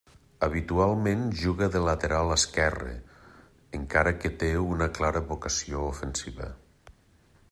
[0.45, 2.95] Habitualment juga de lateral esquerre,
[3.81, 6.49] encara que té una clara vocació ofensiva.